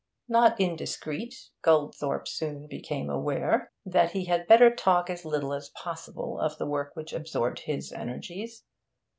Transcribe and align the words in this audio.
Not 0.27 0.59
indiscreet, 0.59 1.51
Goldthorpe 1.61 2.27
soon 2.27 2.65
became 2.65 3.07
aware 3.07 3.71
that 3.85 4.13
he 4.13 4.25
had 4.25 4.47
better 4.47 4.73
talk 4.75 5.11
as 5.11 5.25
little 5.25 5.53
as 5.53 5.69
possible 5.69 6.39
of 6.39 6.57
the 6.57 6.65
work 6.65 6.95
which 6.95 7.13
absorbed 7.13 7.59
his 7.59 7.91
energies. 7.93 8.63